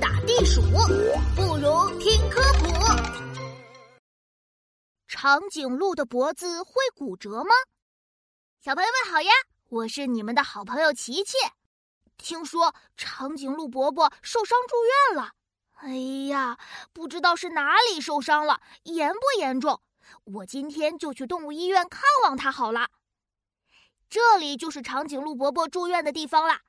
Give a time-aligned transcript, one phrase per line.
[0.00, 0.60] 打地鼠，
[1.34, 2.68] 不如听科普。
[5.06, 7.50] 长颈鹿的脖子会骨折吗？
[8.60, 9.30] 小朋友们好呀，
[9.68, 11.36] 我是你们的好朋友琪琪。
[12.16, 15.32] 听说长颈鹿伯伯受伤住院了，
[15.76, 15.88] 哎
[16.28, 16.58] 呀，
[16.92, 19.80] 不知道是哪里受伤了，严不严重？
[20.24, 22.88] 我今天就去动物医院看望他好了。
[24.08, 26.62] 这里就是长颈鹿伯伯住院的地方啦。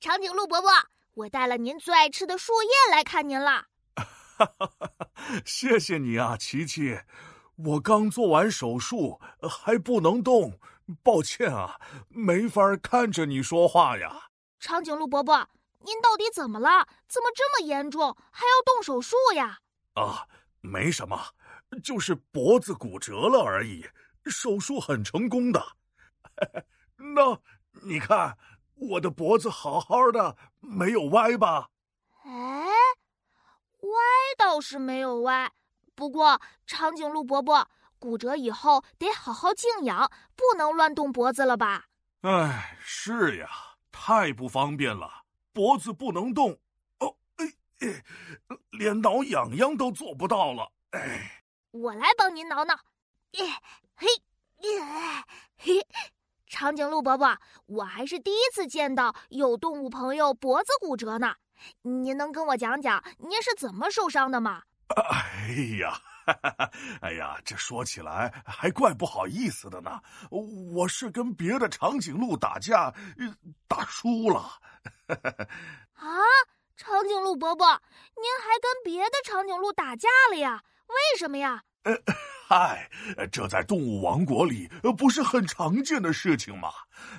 [0.00, 0.70] 长颈鹿伯伯，
[1.14, 3.66] 我带了您最爱吃的树叶来看您了。
[3.94, 5.08] 哈哈哈！
[5.44, 6.98] 谢谢你啊，琪琪。
[7.56, 10.58] 我刚做完手术，还不能动，
[11.04, 14.30] 抱歉啊，没法看着你说话呀。
[14.58, 15.48] 长颈鹿伯伯，
[15.84, 16.88] 您到底怎么了？
[17.06, 19.60] 怎么这么严重，还要动手术呀？
[19.92, 20.26] 啊，
[20.62, 21.16] 没什么，
[21.84, 23.86] 就是脖子骨折了而已，
[24.24, 25.64] 手术很成功的。
[27.14, 27.38] 那
[27.84, 28.36] 你看，
[28.90, 31.70] 我的脖子好好的，没有歪吧？
[32.24, 32.66] 哎，
[33.80, 33.90] 歪
[34.36, 35.52] 倒是没有歪，
[35.94, 37.68] 不过长颈鹿伯伯
[37.98, 41.86] 骨折以后得好好静养，不能乱动脖子了吧？
[42.22, 43.48] 哎，是呀，
[43.90, 46.58] 太不方便了，脖子不能动，
[46.98, 47.46] 哦，哎
[47.80, 48.04] 哎，
[48.70, 50.72] 连挠痒痒都做不到了。
[50.90, 52.74] 哎，我来帮您挠挠。
[53.32, 53.46] 嘿，
[53.96, 54.06] 嘿，
[55.56, 55.86] 嘿。
[56.64, 61.34] 长颈鹿伯伯，我还是第一次见到有动物朋友脖子骨折呢。
[61.82, 64.62] 您能跟我讲讲您是怎么受伤的吗？
[64.96, 66.00] 哎呀，
[67.02, 70.00] 哎呀，这说起来还怪不好意思的呢。
[70.30, 72.94] 我是跟别的长颈鹿打架，
[73.68, 74.40] 打输了。
[75.08, 76.08] 啊，
[76.78, 77.66] 长颈鹿伯伯，
[78.16, 80.62] 您还跟别的长颈鹿打架了呀？
[80.86, 81.62] 为什么呀？
[82.56, 82.88] 嗨，
[83.32, 86.68] 这在动物王国里不是很常见的事情吗？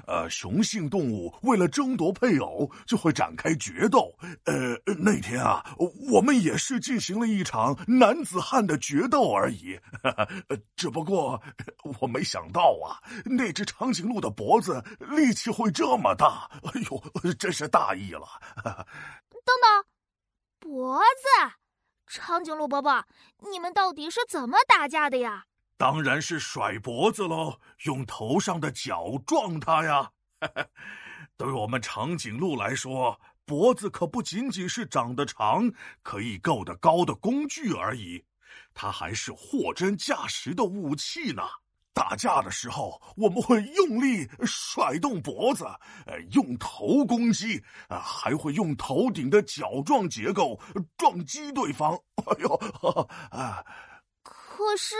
[0.07, 4.17] 呃，雄性动物为了争夺配偶，就会展开决斗。
[4.45, 5.75] 呃，那天啊，
[6.09, 9.77] 我们也是进行了一场男子汉的决斗而已。
[10.77, 11.43] 只不过
[11.99, 16.49] 我没想到啊，那只长颈鹿的脖子力气会这么大。
[16.63, 18.25] 哎呦，真是大意了。
[18.63, 19.83] 等等，
[20.61, 21.64] 脖子。
[22.07, 23.05] 长颈鹿伯伯，
[23.51, 25.45] 你们到底是怎么打架的呀？
[25.77, 30.11] 当然是甩脖子喽，用头上的角撞它呀。
[31.35, 35.69] 对我们长颈鹿来说，脖子可不仅仅是长得长、
[36.01, 38.23] 可以够得高的工具而已，
[38.73, 41.43] 它还是货真价实的武器呢。
[41.95, 45.63] 打架的时候，我们会用力甩动脖子，
[46.05, 50.59] 呃，用头攻击，啊，还会用头顶的角状结构
[50.97, 51.97] 撞击对方。
[52.27, 52.53] 哎呦，
[53.31, 53.63] 啊！
[54.23, 54.95] 可是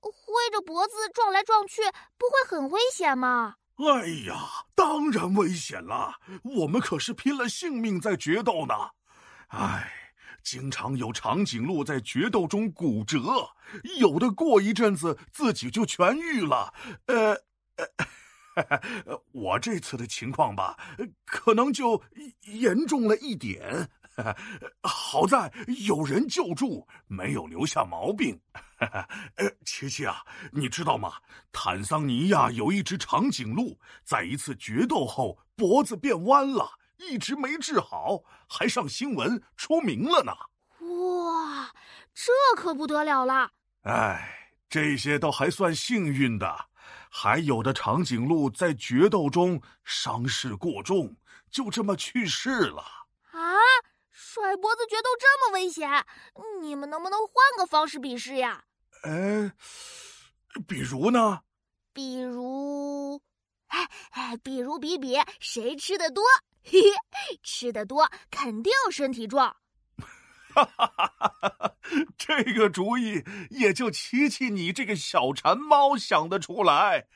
[0.00, 1.82] 挥着脖子撞来撞去，
[2.18, 3.54] 不会很危险吗？
[3.76, 6.14] 哎呀，当然危险了！
[6.42, 8.74] 我们可是拼了性命在决斗呢。
[9.48, 10.03] 哎。
[10.44, 13.18] 经常有长颈鹿在决斗中骨折，
[13.98, 16.72] 有的过一阵子自己就痊愈了。
[17.06, 17.34] 呃，
[19.32, 20.78] 我这次的情况吧，
[21.24, 22.00] 可能就
[22.42, 23.88] 严重了一点。
[24.82, 25.52] 好在
[25.88, 28.38] 有人救助，没有留下毛病。
[28.78, 30.22] 呃，琪琪啊，
[30.52, 31.14] 你知道吗？
[31.50, 36.70] 坦桑尼亚有一只长颈鹿，在一次决斗后脖子变弯了。
[36.96, 40.32] 一直没治好，还上新闻出名了呢！
[40.86, 41.72] 哇，
[42.14, 43.50] 这可不得了了！
[43.82, 46.66] 哎，这些倒还算幸运的，
[47.10, 51.16] 还有的长颈鹿在决斗中伤势过重，
[51.50, 52.82] 就这么去世了。
[53.32, 53.40] 啊，
[54.10, 55.90] 甩脖子决斗这么危险，
[56.60, 58.64] 你们能不能换个方式比试呀？
[59.02, 59.52] 哎，
[60.66, 61.40] 比如呢？
[61.92, 63.20] 比如，
[63.68, 66.24] 哎哎，比如比比谁吃的多。
[66.64, 69.56] 嘿嘿，吃的多肯定身体壮。
[70.54, 71.74] 哈哈哈哈哈！
[72.16, 77.08] 这个主意也就琪琪你这个小馋猫想得出来。